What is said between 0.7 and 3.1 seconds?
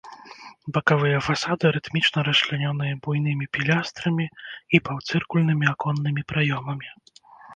Бакавыя фасады рытмічна расчлянёныя